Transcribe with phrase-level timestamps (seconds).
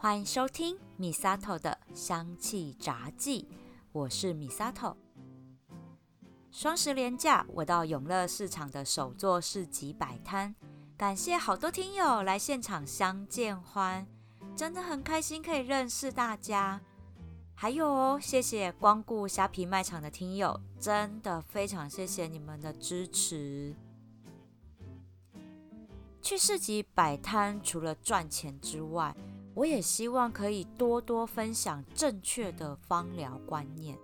[0.00, 3.48] 欢迎收听米萨头的香气杂记，
[3.90, 4.96] 我是米萨头。
[6.52, 10.54] 双十连假，我到永乐市场的首座市集摆摊，
[10.96, 14.06] 感谢好多听友来现场相见欢，
[14.54, 16.80] 真的很开心可以认识大家。
[17.56, 23.74] 还有哦，谢谢光顾虾皮卖场的听友，真的非常谢谢你们的支持。
[26.22, 29.16] 去市集摆摊，除了赚钱之外，
[29.58, 33.98] 我也希望可以多多分享正确的芳疗观念。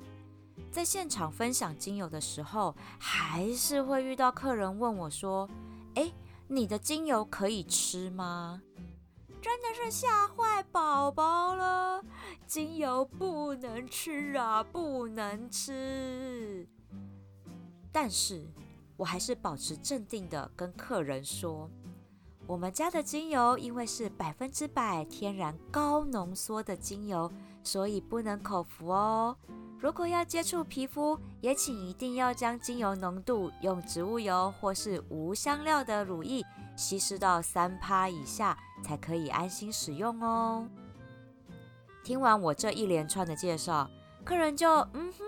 [0.73, 5.49] 在现场分享精油的时候，还是会遇到客人问我说
[5.95, 6.13] ：“哎，
[6.49, 8.61] 你的精油可以吃吗？”
[9.41, 12.05] 真的是吓坏宝宝了，
[12.49, 16.67] 精油不能吃啊，不能吃。
[17.93, 18.45] 但是
[18.97, 21.71] 我还是保持镇定的跟客人说，
[22.47, 27.31] 我们家的精油因为是百分之百天然高浓缩的精油，
[27.63, 29.37] 所以不能口服哦。
[29.79, 36.43] 如果要接触皮肤，也请一定要将精油浓度用植物油或是无香料的乳液
[36.77, 38.57] 稀释到三趴以下。
[38.83, 40.69] 才可以安心使用哦。
[42.05, 43.89] 听完我这一连串的介绍，
[44.23, 45.25] 客人就嗯哼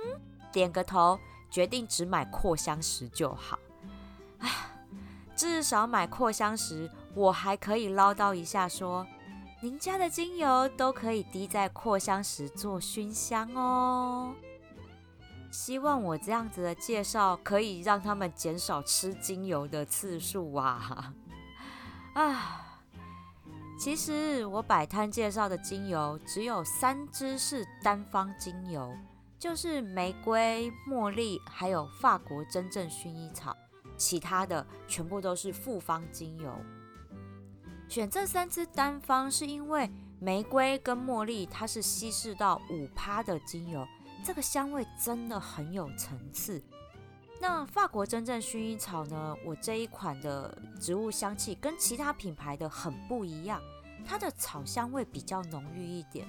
[0.53, 1.19] 点个头，
[1.51, 3.59] 决定只买扩香石就好。
[4.41, 4.51] 唉，
[5.35, 9.07] 至少买扩香石，我还可以唠叨一下说，
[9.63, 14.35] 您家的精油都可以滴在扩香石做熏香哦。
[15.51, 21.15] 希望我这样子的介绍可以让他们减少吃精油的次数啊！
[22.13, 22.63] 啊。
[23.79, 28.95] 其实我摆摊介绍的精油只有三支是单方精油，
[29.39, 33.55] 就是玫瑰、茉莉，还有法国真正薰衣草，
[33.97, 36.59] 其他的全部都是复方精油。
[37.89, 43.87] 选这三支单方是因为玫瑰跟茉莉它是稀释到五趴的精油，
[44.25, 46.63] 这个香味真的很有层次。
[47.41, 49.37] 那法国真正薰衣草呢？
[49.45, 53.61] 我这一款的植物香气跟其他品牌的很不一样，
[54.07, 56.27] 它的草香味比较浓郁一点。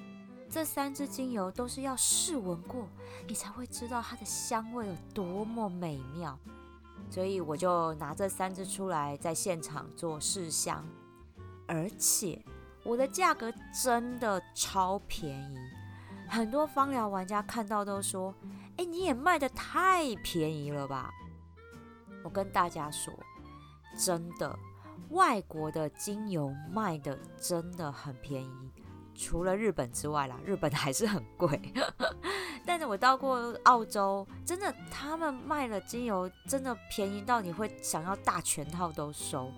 [0.50, 2.88] 这三支精油都是要试闻过，
[3.28, 6.38] 你才会知道它的香味有多么美妙。
[7.10, 10.86] 所以我就拿这三支出来在现场做试香，
[11.68, 12.44] 而且
[12.84, 15.58] 我的价格真的超便宜，
[16.28, 18.34] 很多芳疗玩家看到都说。
[18.78, 21.10] 哎，你也卖的太便宜了吧！
[22.24, 23.12] 我跟大家说，
[23.98, 24.56] 真的，
[25.10, 28.72] 外国的精油卖的真的很便宜，
[29.16, 31.60] 除了日本之外啦，日本还是很贵。
[32.68, 39.52] 但是我到过澳洲，真的，他们卖了精油真的便宜到你会想要大全套都收。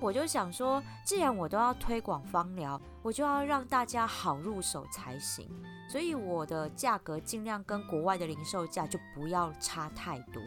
[0.00, 5.50] 我就想说，既然我都要推广芳疗，我就要让大家好入手才行。
[5.90, 10.40] 所以我的价格尽量跟国外的零售价就不要差太多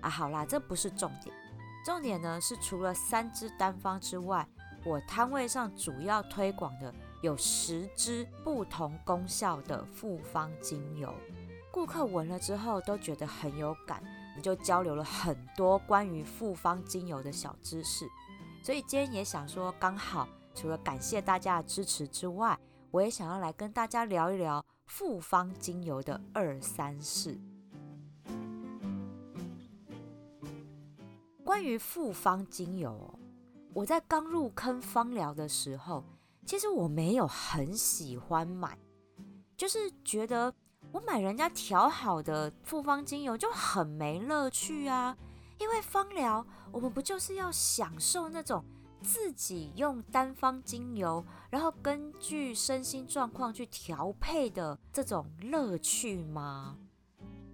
[0.00, 0.10] 啊。
[0.10, 1.32] 好啦，这不是重点，
[1.84, 4.46] 重点呢是除了三支单方之外，
[4.84, 11.14] 我摊位上主要推广的有十支不同功效的复方精油。
[11.70, 18.06] 顾客闻了之后都觉得很有感，我们就交流了很多关于复方精油的小知识。
[18.62, 22.56] 所以今天也想说，刚好除了感谢大家的支持之外，
[22.92, 27.36] 我也想要来跟大家聊一聊复方精油的二三事。
[31.44, 33.18] 关于复方精油，
[33.74, 36.04] 我在刚入坑芳疗的时候，
[36.46, 38.78] 其实我没有很喜欢买，
[39.56, 40.54] 就是觉得
[40.92, 45.16] 我买人家调好的复方精油就很没乐趣啊。
[45.62, 48.64] 因为芳疗，我们不就是要享受那种
[49.00, 56.76] 自己用单方精油，然后根据身心状况去调配的这种乐趣吗？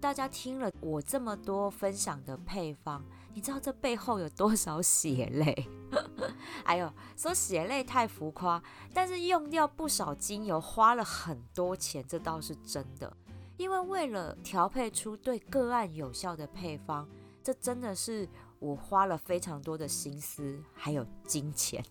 [0.01, 3.05] 大家听了我这么多分享的配方，
[3.35, 5.69] 你知道这背后有多少血泪？
[6.65, 8.63] 哎呦，说血泪太浮夸，
[8.95, 13.15] 但是用掉不少精油，花了很多钱，这倒是真的。
[13.59, 17.07] 因为为了调配出对个案有效的配方。
[17.49, 18.29] 这真的是
[18.59, 21.83] 我花了非常多的心思，还有金钱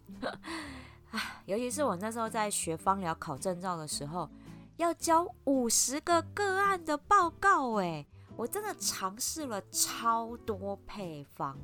[1.09, 1.42] 啊！
[1.48, 4.30] 尤其是我那时候在学芳疗考证照的时候，
[4.75, 8.06] 要交五十个个案的报告，哎，
[8.36, 11.57] 我真的尝试了超多配方。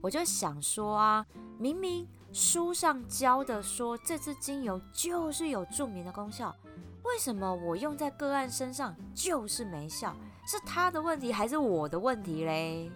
[0.00, 1.26] 我就想说啊，
[1.58, 6.56] 明明书上教的说这支精油就是有助眠的功效，
[7.04, 10.14] 为什么我用在个案身上就是没效？
[10.46, 12.90] 是他的问题还是我的问题嘞？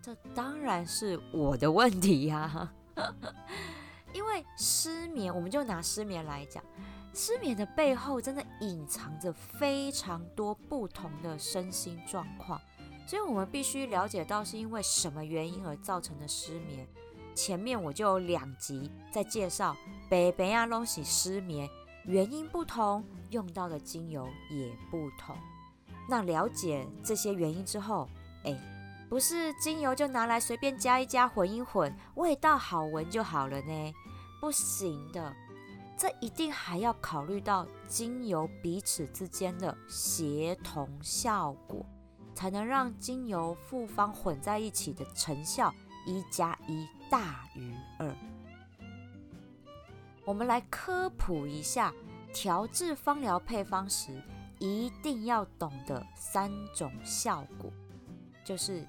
[0.00, 2.72] 这当然是我的问题呀！
[4.12, 6.62] 因为失眠，我们就拿失眠来讲，
[7.12, 12.60] 失眠的背后真的隐藏着非常多不同的身心状况，
[13.06, 16.86] 所以我们必须了解到是因为什么原因而造成的失眠。
[17.34, 19.76] 前面我就有两集在介绍
[20.08, 21.68] 北北亚隆西失眠
[22.06, 25.36] 原因不同，用到的精油也不同。
[26.08, 28.08] 那了解这些原因之后，
[28.44, 28.54] 哎，
[29.08, 33.92] 不是精油就拿来随便加一加混一混，味道好闻就好了呢？
[34.40, 35.34] 不行的，
[35.96, 41.86] 这一定还要考虑到精油彼此之间的协同效果，
[42.34, 45.72] 才能让精油复方混在一起的成效
[46.06, 48.14] 一加一大于二。
[50.24, 51.92] 我们来科普一下
[52.32, 54.22] 调制芳疗配方时。
[54.60, 57.70] 一定要懂得三种效果，
[58.44, 58.86] 就是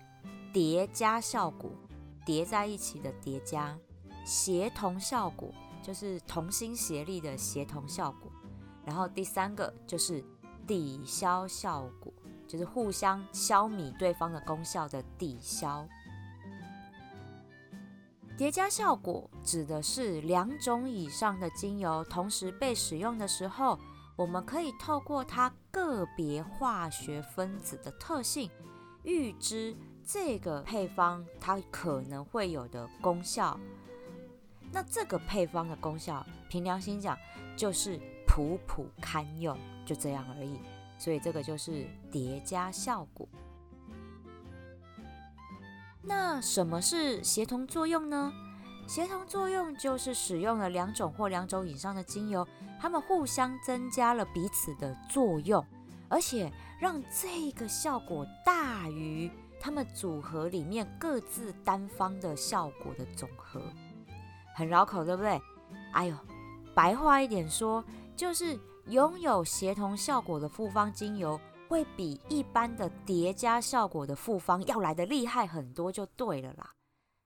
[0.53, 1.71] 叠加效果，
[2.23, 3.75] 叠在一起的叠加；
[4.23, 5.51] 协同效果，
[5.81, 8.31] 就是同心协力的协同效果；
[8.85, 10.23] 然后第三个就是
[10.67, 12.13] 抵消效果，
[12.47, 15.85] 就是互相消弭对方的功效的抵消。
[18.37, 23.79] 叠加效果指的是两种以上的精油同时被使用的时候。
[24.17, 28.49] 我们可以透过它个别化学分子的特性，
[29.03, 33.59] 预知这个配方它可能会有的功效。
[34.71, 37.17] 那这个配方的功效，凭良心讲，
[37.57, 40.61] 就是普普堪用，就这样而已。
[40.97, 43.27] 所以这个就是叠加效果。
[46.07, 48.31] 那什么是协同作用呢？
[48.87, 52.47] 协同作用就是使用了两种或两种以上的精油。
[52.79, 55.65] 它们互相增加了彼此的作用，
[56.07, 63.59] 而且让这个效果大于它们组合里面各自单方的效果的总和。
[64.55, 65.41] 很绕口，对不对？
[65.93, 66.15] 哎呦，
[66.75, 67.83] 白话一点说，
[68.15, 76.71] 就是拥有协同效果的复方精油会比一般的叠加效果的复方要来的厉害很多，就对了啦。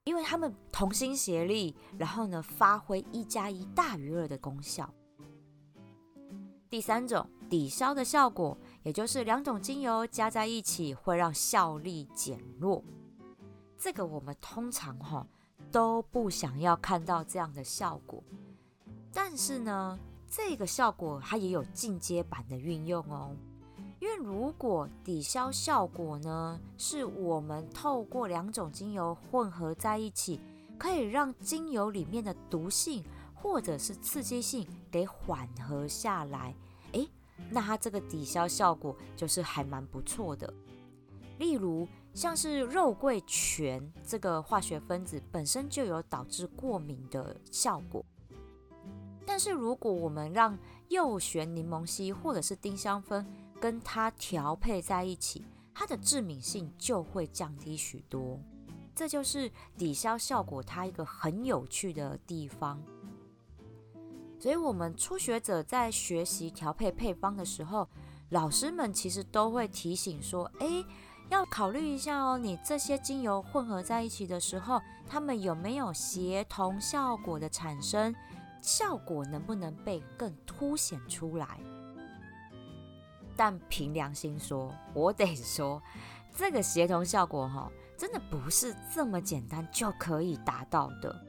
[0.06, 4.92] 因为它们同心协力，然后呢，发挥一加一大于二的功效。
[6.70, 12.84] 第三种抵消的效果，也就是两种精油加在一起会让效力减弱。
[13.78, 15.26] 这个我们通常哈
[15.72, 18.24] 都不想要看到这样的效果，
[19.14, 19.98] 但是呢，
[20.28, 23.36] 这个效果它也有进阶版的运用哦。
[24.00, 30.40] 因为如果抵消效果呢，是我们透过两种精油混合在一起，
[30.78, 33.04] 可以让精油里面的毒性。
[33.42, 36.54] 或者是刺激性给缓和下来，
[36.92, 37.08] 诶，
[37.50, 40.54] 那它这个抵消效果就是还蛮不错的。
[41.38, 48.04] 例如像是肉桂醛这个化学分子本身就有导致过敏的效果，
[49.26, 50.60] 但是如果我们让
[50.90, 53.26] 右旋柠檬烯或者是丁香酚
[53.60, 58.40] 跟它调配在一起，它的致敏性就会降低许多。
[58.96, 62.82] 这就是抵消效果它一个很有趣的地方。
[64.40, 67.88] 所以，我们初学者在学习调配配方的时候，
[68.30, 70.84] 老师们其实都会提醒说：“哎，
[71.30, 78.16] 要考虑一下哦，你这些精油混合在一起的时候，它们有没有协同效果的产生？
[78.62, 81.60] 效果能不能被更凸显出来？”
[83.40, 85.82] 但凭良心说，我得说，
[86.36, 91.26] 这个协同效果哈，真的不是这么简单就可以达到的。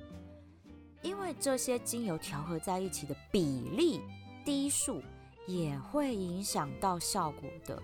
[1.02, 4.00] 因为这些精油调和在一起的比例、
[4.44, 5.00] 滴数
[5.46, 7.80] 也会影响到效果的。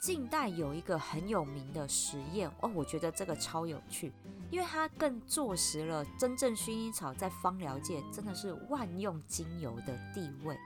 [0.00, 4.12] 近代有一个很有名的实验哦，我觉得这个超有趣，
[4.50, 10.58] 因为它更坐实了真正薰衣草在芳疗界真的是万用精油的地位。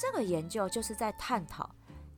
[0.00, 1.68] 这个研究就是在探讨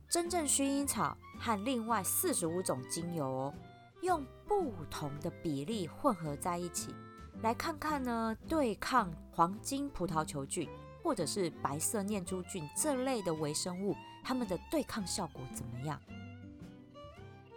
[0.07, 3.53] 真正薰衣草和另外四十五种精油哦，
[4.01, 6.95] 用不同的比例混合在一起。
[7.41, 10.69] 来看看呢，对抗黄金葡萄球菌
[11.03, 15.99] 或者是白色念珠菌这类的微生物，它们的对抗效果怎么样？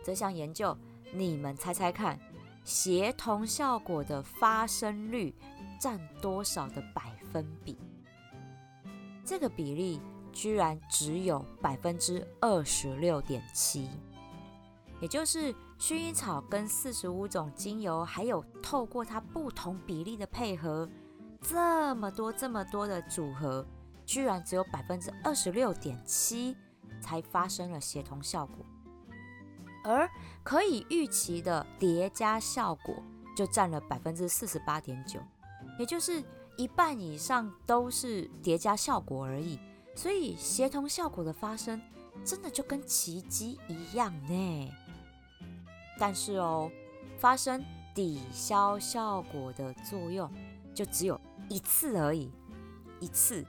[0.03, 0.77] 这项研究，
[1.15, 2.19] 你们猜猜看，
[2.65, 5.33] 协同效果的发生率
[5.81, 7.79] 占多少的百分比？
[9.25, 10.01] 这个比例
[10.37, 13.89] 居然只有百分之二十六点七。
[15.01, 20.87] 也就是薰衣草跟四十五种精油，还有透过它不同比例的配合，
[21.41, 23.67] 这么多这么多的组合，
[24.05, 26.55] 居然只有百分之二十六点七
[27.01, 28.59] 才发生了协同效果，
[29.85, 30.07] 而
[30.43, 33.03] 可以预期的叠加效果
[33.35, 35.19] 就占了百分之四十八点九，
[35.79, 36.23] 也就是
[36.59, 39.59] 一半以上都是叠加效果而已。
[39.97, 41.81] 所以协同效果的发生，
[42.23, 44.71] 真的就跟奇迹一样呢。
[45.99, 46.71] 但是哦，
[47.19, 50.31] 发生抵消效果的作用
[50.75, 52.31] 就只有一次而已，
[53.01, 53.43] 一次。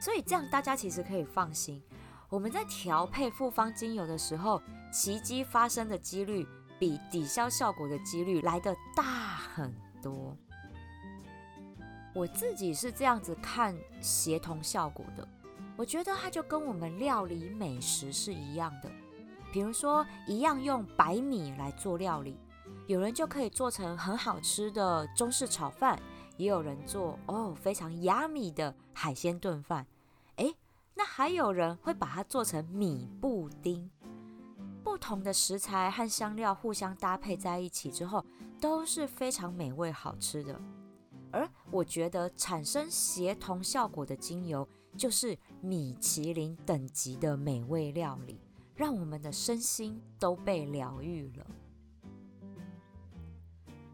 [0.00, 1.82] 所以这样大家其实可以放心，
[2.28, 4.62] 我们在调配复方精油的时候，
[4.92, 6.46] 奇迹发生的几率
[6.78, 10.36] 比抵消效果的几率来的大很多。
[12.14, 15.28] 我自己是这样子看协同效果的。
[15.78, 18.90] 我觉得它就跟我们料理美食是一样的，
[19.52, 22.36] 比如说一样用白米来做料理，
[22.88, 25.96] 有人就可以做成很好吃的中式炒饭，
[26.36, 29.86] 也有人做哦非常 yummy 的海鲜炖饭，
[30.34, 30.52] 诶，
[30.96, 33.88] 那还有人会把它做成米布丁。
[34.82, 38.26] 不同的食材和香料互相搭配在一起之后，
[38.60, 40.60] 都是非常美味好吃的。
[41.30, 44.68] 而我觉得产生协同效果的精油。
[44.98, 48.40] 就是米其林等级的美味料理，
[48.74, 51.46] 让我们的身心都被疗愈了。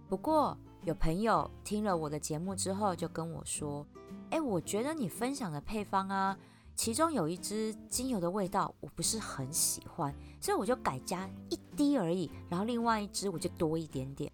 [0.09, 3.87] 不过，有朋友听了我的节目之后，就跟我说
[4.31, 6.39] ：“哎，我觉得你分享的配方啊，
[6.75, 14.33] 其中有一支精油的味道我不是很喜欢，所以我就改加一滴而已，然后另外一支我就多一点点。”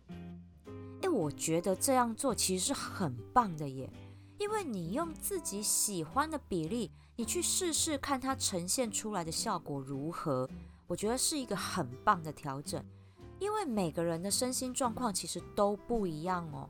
[1.03, 3.91] 哎，我觉得这样做其实是很棒的耶。
[4.41, 10.49] 因为你用自己喜欢的比例，你去试试看它呈现出来的效果如何，
[10.87, 12.83] 我觉得是一个很棒的调整。
[13.39, 16.69] 因为每个人的身心状况其实都不一样哦。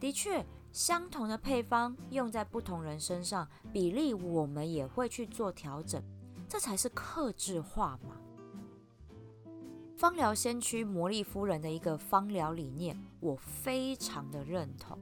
[0.00, 6.02] 的确，相同的配方用在不同人身上，比例我们也会去做调整，
[6.48, 8.16] 这才是克制化嘛。
[9.98, 14.98] 芳疗先驱魔力夫人的一个芳疗理念，我非常的认同。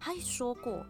[0.00, 0.84] 她说过。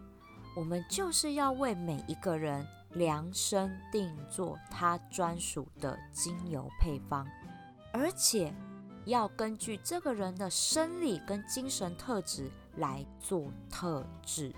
[0.53, 7.25] 我们就是要为每一个人量身定做他专属的精油配方，
[7.93, 8.53] 而且
[9.05, 14.53] 要根据这个人的生理跟精神特质来做特质。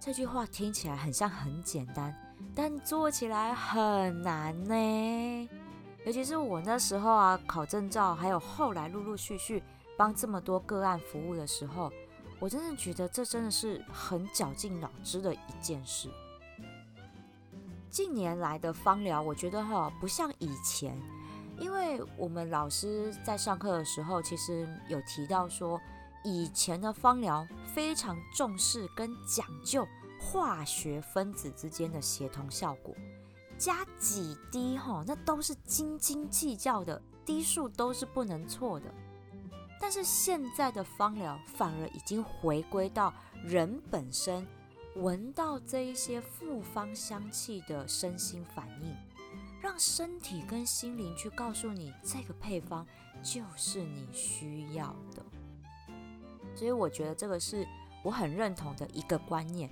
[0.00, 2.12] 这句话听起来很像很简单，
[2.54, 5.48] 但做起来很难呢。
[6.04, 9.62] 尤其是我那时候啊，考证照，还有后来陆陆续续
[9.96, 11.92] 帮这么多个案服务的时候。
[12.40, 16.08] 我真的觉得这真的是很绞尽脑汁的一件事。
[17.90, 20.96] 近年来的芳疗，我觉得哈不像以前，
[21.58, 25.80] 因为我们老师在上课的时候，其实有提到说，
[26.22, 29.86] 以前的芳疗非常重视跟讲究
[30.20, 32.94] 化学分子之间的协同效果，
[33.56, 38.94] 加几滴哈，那都是斤斤计较的，滴数都是不能错的。
[39.80, 43.12] 但是现在的芳疗反而已经回归到
[43.44, 44.46] 人本身
[44.96, 48.94] 闻到这一些复方香气的身心反应，
[49.62, 52.86] 让身体跟心灵去告诉你这个配方
[53.22, 55.24] 就是你需要的。
[56.54, 57.66] 所以我觉得这个是
[58.02, 59.70] 我很认同的一个观念。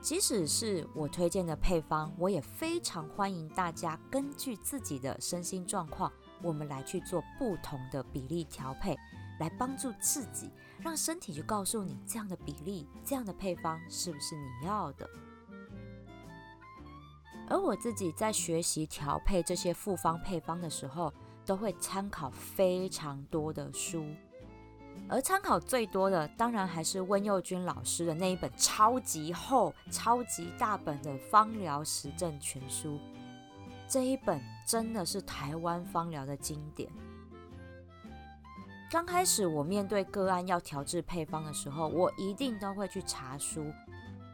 [0.00, 8.96] 即使是我推荐的配方，我也非常欢迎大家根据自己的身心状况，我们来去做不同的比例调配。
[9.42, 15.10] 来帮助自己，让身体去告诉你这样的比例、这样的配方是不是你要的。
[17.48, 21.12] 而我自己在学习调配这些复方配方的时候，
[21.44, 24.06] 都会参考非常多的书，
[25.08, 32.90] 而参考最多的当然还是温佑君老师的那一本超级厚、超级大本的《方疗实证全书》。
[33.88, 36.88] 这一本真的是台湾方疗的经典。
[38.92, 43.72] 刚开始我面对个案要调制配方的时候，我一定都会去查书，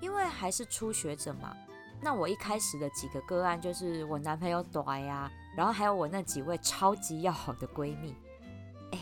[0.00, 1.56] 因为还是初学者嘛。
[2.00, 8.12] 那我一开始的几个个案就是我男朋友短呀，然后还有我那几位超级要好的闺蜜，
[8.90, 8.98] 哎，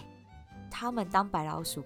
[0.70, 1.82] 他们当白老鼠，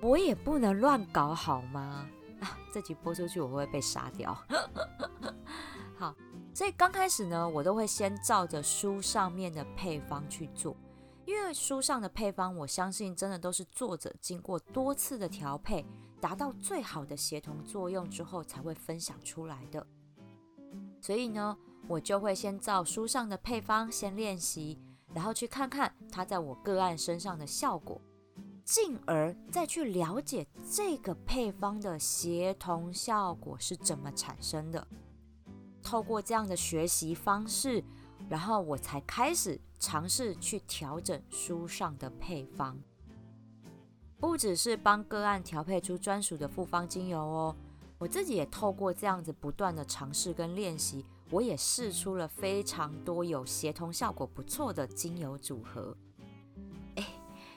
[0.00, 2.08] 我也不能乱搞好吗？
[2.38, 4.32] 啊，这集播出去我会被杀掉。
[5.98, 6.14] 好，
[6.54, 10.76] 所以刚开始呢，我都会先照着书上面的配方去做。
[11.28, 15.84] 因为书上的配方，我相信真的都是作者经过多次的调配，
[16.22, 19.86] 达到最好的协同作用之后才会分享出来的。
[21.02, 21.54] 所以呢，
[21.86, 24.78] 我就会先照书上的配方先练习，
[25.12, 28.00] 然后去看看它在我个案身上的效果，
[28.64, 34.88] 进而再去了解这个配方的协同效果是怎么产生的。
[35.82, 37.84] 透过这样的学习方式。
[38.28, 42.78] 然后我才开始尝试去调整书上的配方。
[44.18, 47.56] 不只是帮个案调配出专属的复方精油哦，
[47.98, 55.96] 我自己也透过这样子不断的尝试跟练习，我也试出了非常多有协同效果不错的精油组合。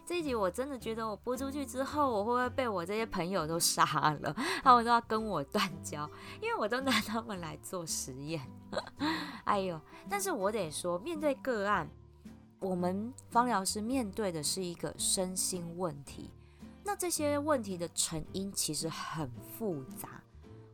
[0.04, 4.36] 这一集我真的觉得我播出去之后，我会不会被我这些朋友都杀了？
[4.62, 6.10] 他们都要跟我断交，
[6.42, 8.42] 因为我都拿他们来做实验。
[9.46, 9.80] 哎呦！
[10.10, 11.90] 但是我得说，面对个案，
[12.62, 16.30] 我们芳疗师面对的是一个身心问题。
[16.84, 20.22] 那这些问题的成因其实很复杂，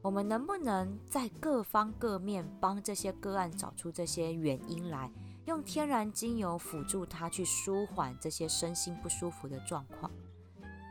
[0.01, 5.09] 我们能不能在各方各面帮这些个案找出这些原因来？
[5.45, 10.11] 用天然精油辅助他去舒缓这些身心不舒服的状况。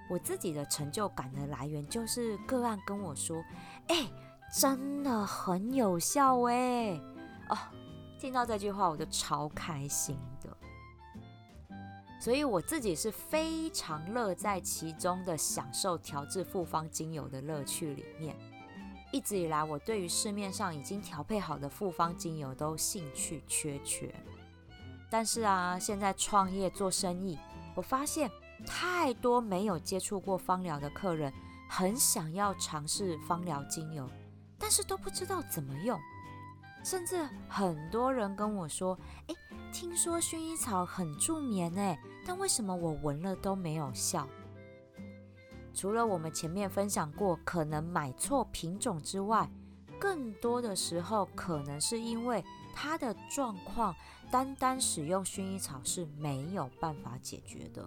[0.09, 3.45] 我自己的成就感的来源就是个案跟我说
[3.89, 4.11] ：“哎，
[4.59, 6.99] 真的很有效哎！”
[7.51, 7.59] 哦，
[8.19, 10.17] 听到这句话我就超开心。
[12.27, 18.35] 所以我自己是非常乐在其中的，享受调制复方精油的乐趣里面。
[19.13, 24.13] 一直以来，我对于市面上已经调配好的复方精油都兴趣缺缺。
[25.09, 27.39] 但是啊，现在创业做生意，
[27.77, 28.29] 我发现
[28.67, 31.33] 太多没有接触过芳疗的客人，
[31.71, 34.11] 很想要尝试芳疗精油，
[34.59, 35.97] 但是都不知道怎么用。
[36.83, 39.35] 甚至很多人跟我说：“诶，
[39.73, 44.27] 听说薰衣草很助眠诶，但为什么我闻了都没有效？”
[45.75, 49.51] 除了我们前面分享过可能买错品种之外，
[49.99, 52.45] 更多的时候可能是因为
[52.75, 53.95] 它的状况。
[54.29, 57.87] 单单使用薰衣草是没有办法解决的。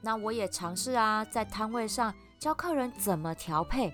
[0.00, 3.92] 那我也尝试啊，在摊位上教客人怎么调配，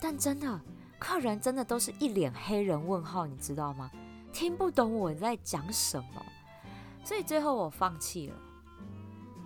[0.00, 0.60] 但真的，
[1.00, 3.90] 客人真的都是一脸黑人问号，你知道吗？
[4.40, 6.24] 听不懂我在讲什么，
[7.04, 8.36] 所以最后我放弃了。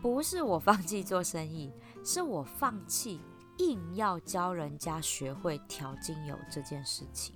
[0.00, 1.72] 不是我放弃做生意，
[2.04, 3.20] 是我放弃
[3.58, 7.34] 硬要教人家学会调精油这件事情。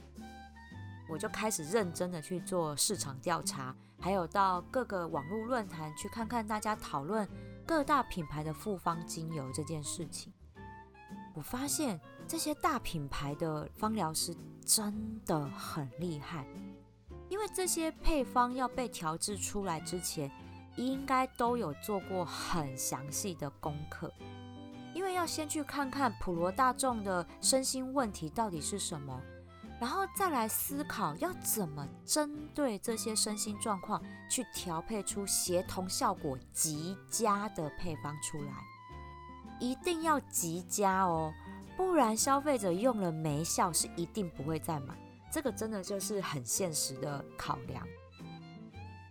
[1.10, 7.28] 我就开始认真的去做市场调查，还有到各个网络论坛去看看大家讨论
[7.66, 10.32] 各大品牌的复方精油这件事情。
[11.34, 14.32] 我发现这些大品牌的芳疗师
[14.64, 16.46] 真的很厉害，
[17.28, 20.30] 因为这些配方要被调制出来之前，
[20.76, 24.12] 应该都有做过很详细的功课，
[24.94, 29.20] 因为要先去看看普罗大众的身心问题到底是什么。
[29.80, 38.52] 然后再来思考要怎么针对这些身心状况去调配出协同效果极佳的配方出来，
[39.60, 41.32] 一定要极佳哦，
[41.76, 44.96] 不然消费者用了没效是一定不会再买，
[45.30, 47.86] 这个真的就是很现实的考量。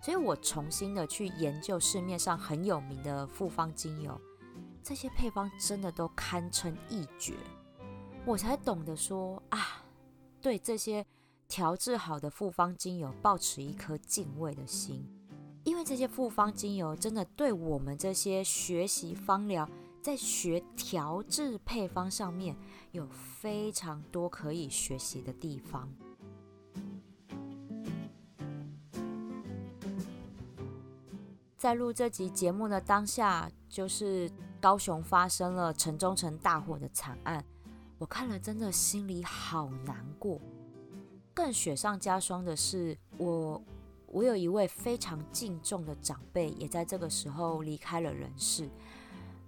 [0.01, 4.19] 所以我重新的去研究市面上很有名的复方精油，
[4.82, 7.34] 这些配方真的都堪称一绝，
[8.25, 9.84] 我才懂得说啊。
[10.39, 11.06] 对这些
[11.47, 15.06] 调制好的复方精油，保持一颗敬畏的心，
[15.65, 19.67] 因为这些复方精油真的对我们这些学习芳疗，
[20.01, 22.56] 在学调制配方上面
[22.91, 25.91] 有非常多可以学习的地方。
[31.58, 37.43] 在录这集节目的当下，就是高雄发生了城中城大火的惨案。
[37.98, 40.39] 我看了，真的心里好难过。
[41.34, 43.60] 更雪上加霜的是，我
[44.06, 48.70] 我有一位非常敬重的长辈，也在这个时候离开了人世。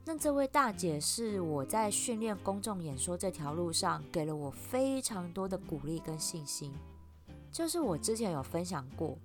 [0.03, 6.73] 那这位大姐是我在训练公众演说这条路上，给了我非常多的鼓励跟信心。
[7.51, 9.15] 就是我之前有分享过，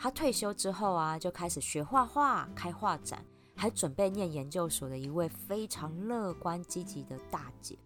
[0.00, 3.24] 他退休之后啊，就开始学画画、开画展，
[3.56, 7.76] 还准备念研究所的一位非常乐观积极的大姐。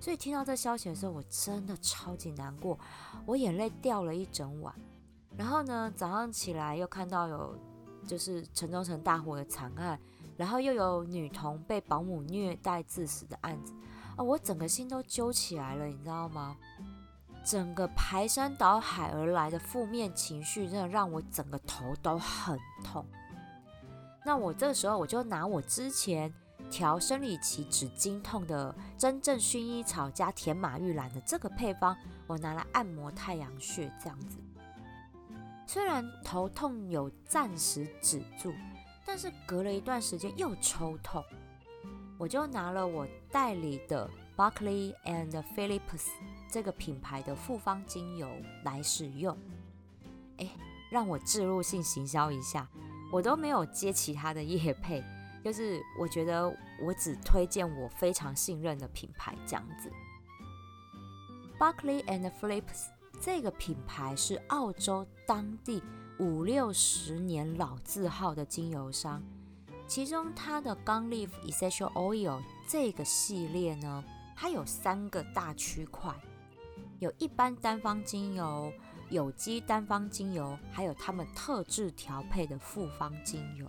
[0.00, 2.78] 所以听到这消息的时候，我真的超级难过，
[3.26, 4.74] 我眼泪掉了一整晚。
[5.36, 7.58] 然后呢，早上起来又看到有
[8.06, 10.00] 就是城中城大火的惨案，
[10.36, 13.74] 然后又有女童被保姆虐待致死的案子，
[14.16, 16.56] 啊，我整个心都揪起来了，你知道吗？
[17.46, 23.06] 整个排山倒海而来的负面情绪，真的让我整个头都很痛。
[24.24, 26.30] 那我这时候，我就拿我之前。
[26.68, 34.38] 调生理期止经痛的真正薰衣草加甜马玉兰的这个配方，我拿来按摩太阳穴，这样子。
[35.64, 38.52] 虽然头痛有暂时止住，
[39.04, 41.22] 但是隔了一段时间又抽痛，
[42.18, 46.08] 我就拿了我代理的 Buckley and Phillips
[46.50, 48.28] 这个品牌的复方精油
[48.64, 49.36] 来使用。
[50.36, 50.50] 哎，
[50.90, 52.68] 让我置入性行销一下，
[53.10, 55.02] 我都没有接其他的叶配。
[55.42, 56.44] 就是我觉得
[56.82, 59.90] 我只推荐我非常信任的品牌这样子。
[61.58, 62.88] Buckley and Phillips
[63.20, 65.82] 这个品牌是澳洲当地
[66.18, 69.22] 五六十年老字号的精油商，
[69.86, 74.04] 其中它的 Gun Leaf Essential Oil 这个系列呢，
[74.36, 76.14] 它有三个大区块，
[76.98, 78.70] 有一般单方精油、
[79.08, 83.66] 有机单方精油，还有他们特制调配的复方精油。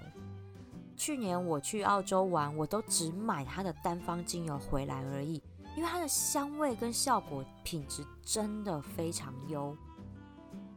[0.97, 5.41] 去年我去澳洲玩，我都只买它的单方精油回来而已，
[5.77, 9.75] 因为它的香味跟效果品质真的非常优。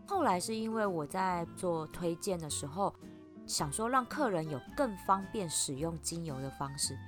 [0.07, 2.95] 后来是因为我在做推荐的时候，
[3.47, 6.99] 想说让客人有更方便使用精油的方式，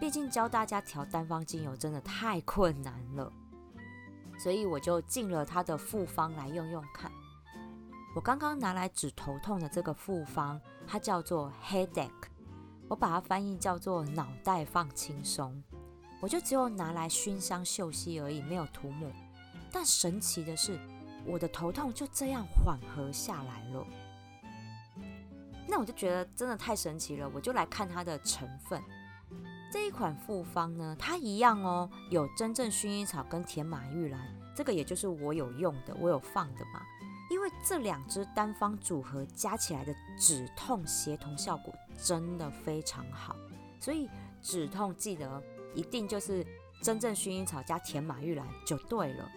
[0.00, 3.30] 毕竟教大家调单方精油真的太困难了，
[4.38, 7.12] 所以我就进了它的复方来用用看。
[8.16, 12.10] 我刚刚拿来止头痛的这个复方，它叫做 Headache。
[12.88, 15.62] 我把它翻译叫做“脑袋放轻松”，
[16.20, 19.08] 我就只有拿来熏香嗅吸而已，没有涂抹。
[19.70, 20.76] 但神奇的是，
[21.24, 23.86] 我的头痛就这样缓和下来了。
[25.68, 28.82] 那我就觉得真的太神奇了，我就来看它的成分。
[29.72, 34.20] 这一款复方呢，它一样哦，有真正薰衣草跟甜马玉兰，
[34.56, 36.82] 这个也就是我有用的，我有放的嘛。
[37.30, 43.36] 因为这两支单方组合加起来的止痛协同效果真的非常好，
[43.78, 44.08] 所以
[44.42, 45.40] 止痛记得
[45.72, 46.44] 一定就是
[46.82, 49.30] 真正薰衣草加甜马玉兰就对了。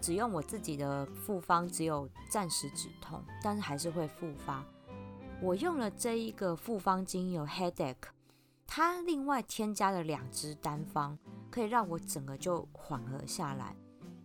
[0.00, 4.64] 只用我自己的复方，只有暂时止痛，但是还是会复发。
[5.40, 7.94] 我用了这一个复方精油 Headache，
[8.66, 11.16] 它另外添加了两支单方，
[11.50, 13.74] 可以让我整个就缓和下来。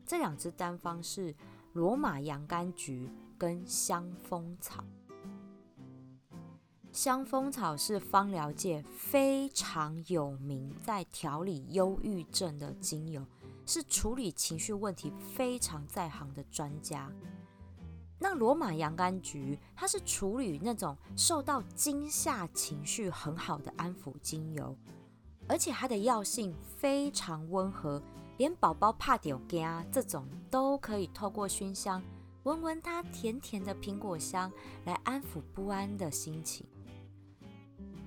[0.06, 1.36] 这两支单方是。
[1.74, 4.84] 罗马洋甘菊跟香蜂草，
[6.92, 13.26] 香蜂草是芳疗界非常有名，在调理忧郁症的精油，
[13.66, 17.10] 是处理情绪问题非常在行的专家。
[18.24, 24.78] 那罗马洋甘菊，它是处理那种受到惊吓情绪很好的安抚精油，
[25.48, 28.00] 而且它的药性非常温和。
[28.38, 32.02] 连宝宝怕丢家这种都可以透过熏香
[32.44, 34.52] 闻闻它甜甜的苹果香
[34.86, 36.66] 来安抚不安的心情。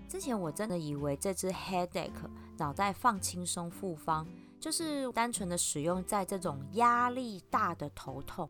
[0.09, 2.11] 之前我真的以为这支 Headache
[2.57, 4.27] 脑袋放轻松复方
[4.59, 8.48] 就是单纯的使用在这种压力大的头痛，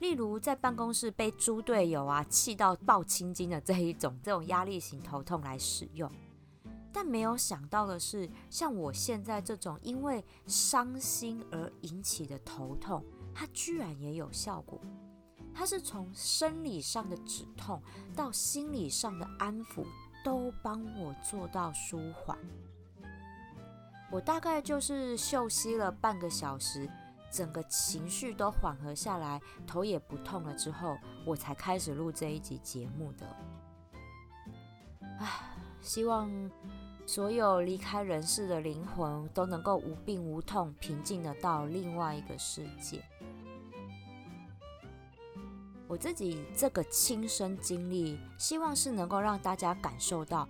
[0.00, 6.10] 例如在办公室被猪队友啊气到爆青筋的这一种 这种压力型头痛来使用。
[6.92, 14.80] 但没有想到的是，像我现在这种因为伤心而引起的头痛，它居然也有效果。
[15.54, 17.82] 它是从生理上的止痛
[18.14, 19.84] 到心理上的安抚，
[20.24, 22.38] 都帮我做到舒缓。
[24.10, 26.88] 我大概就是休息了半个小时，
[27.30, 33.36] 整个情绪都缓和下来，头也不痛了之后，我才开始录这一集节目的。
[35.20, 36.30] 唉，希望。
[37.06, 43.02] 所有离开人世的灵魂都能够无病无痛、平静的到另外一个世界。
[45.86, 50.46] 我自己这个亲身经历，希望是能够让大家感受到，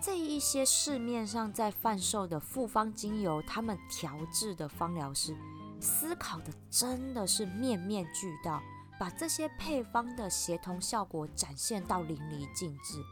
[0.00, 5.34] 这一些市面上在贩售的复方精油，他们调制的芳疗师
[5.80, 8.62] 思考的真的是面面俱到，
[8.98, 13.02] 把这些配方的协同效果展现到淋漓尽致，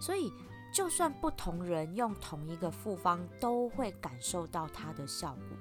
[0.00, 0.32] 所以。
[0.72, 5.58] 就算不同人用同一个复方，都会感受到它的效果。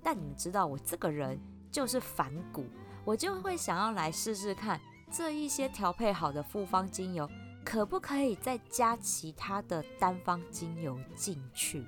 [0.00, 1.36] 但你们知道，我这个人
[1.72, 2.64] 就是反骨，
[3.04, 7.28] 我就会想要来试试看这一些调配好的复方精油，
[7.64, 11.84] 可不可以再加其他的单方精油进去？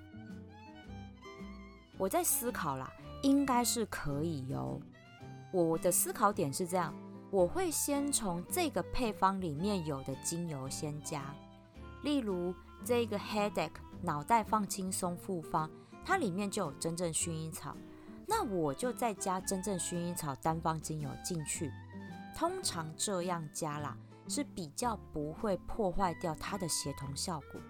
[1.97, 4.81] 我在思考啦，应该是可以哦。
[5.53, 6.95] 我的思考点是这样：
[7.31, 11.35] 我会先从这个配方里面有的精油先加。
[12.03, 12.55] 例如
[12.85, 13.71] 这个 Headache
[14.03, 15.71] 脑袋放轻松复方，
[16.05, 17.77] 它里面就有真正薰衣草，
[18.27, 21.71] 那我就再加真正薰衣草单方精油进去。
[22.37, 27.61] 通常这样加啦，是比较不会破坏掉它的协同效果。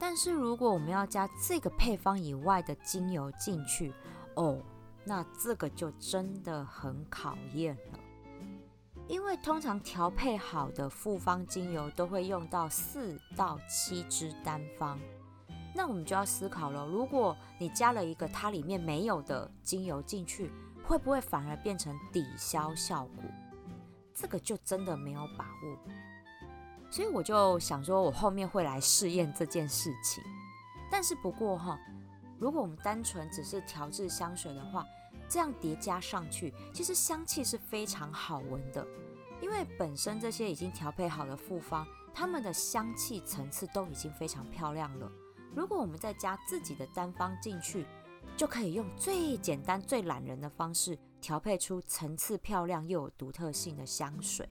[0.00, 3.92] 但是如果我们要加这个配方以外的精油进去，
[4.34, 4.58] 哦，
[5.04, 7.98] 那这个就真的很考验了。
[9.06, 14.98] 因为通常调配好的复方精油都会用到四到七支单方，
[15.74, 20.50] 那我们就要思考了：如果你加了一个它里面没有的精油进去，
[20.82, 23.24] 会不会反而变成抵消效果？
[24.14, 25.78] 这个就真的没有把握。
[26.94, 30.22] 所以我就想说，我后面会来试验这件事情。
[30.88, 31.76] 但是不过哈，
[32.38, 34.86] 如果我们单纯只是调制香水的话，
[35.28, 38.86] 这样叠加上去，其实香气是非常好闻的。
[39.42, 45.10] 因为本身这些已经调配好的复方，它们的香气层次都已经非常漂亮了。
[45.52, 47.84] 如果我们再加自己的单方进去，
[48.36, 54.48] 就可以用最简单、最懒人的方式调配出层次漂亮又有独特性的香水。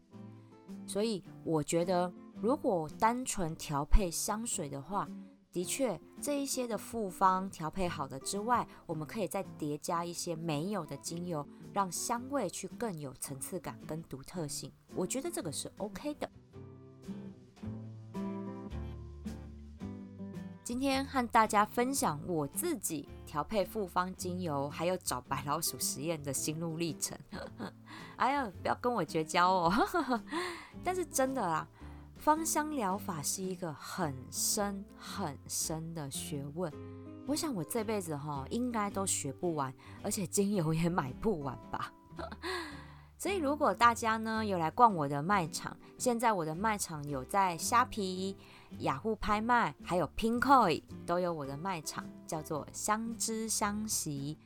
[0.86, 2.12] 所以我觉得，
[2.44, 5.08] 如果单纯调配香水的话，
[5.50, 14.70] 的确这一些的复方调配好的之外，我们可以再叠加一些没有的精油，让香味去更有层次感跟独特性。
[14.94, 16.30] 我觉得这个是 OK 的。
[20.66, 27.18] 今天和大家分享我自己调配复方精油，还有找白老鼠实验的心路历程。
[28.18, 30.22] 哎呀，不要跟我绝交哦！
[30.84, 31.66] 但是真的啦，
[32.24, 36.72] 芳香疗法是一个很深很深的学问。
[37.28, 41.92] 我想我这辈子哈应该都学不完，而且精油也买不完吧。
[43.20, 48.38] 所以，如果大家呢有来逛我的卖场，现在我的卖场有在虾皮、
[48.80, 54.38] 雅虎拍卖，还有 Pinkoi 都有我的卖场，叫做相知香息。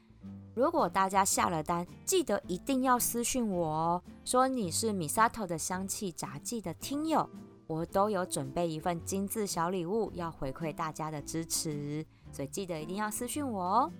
[0.56, 7.30] 如果大家下了单，记得一定要私讯我哦，说你是 Misato 的香气杂技的听友，
[7.67, 13.91] 我都有准备一份精致小礼物要回馈大家的支持，所以记得一定要私讯我哦。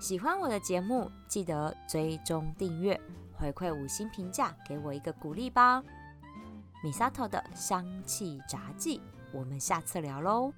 [0.00, 3.00] 喜欢我的节目，记得追踪订阅。
[3.36, 5.82] 回馈五星评价，给我一个鼓励吧。
[6.82, 9.00] 米萨头的香气杂技，
[9.32, 10.52] 我们下次聊喽。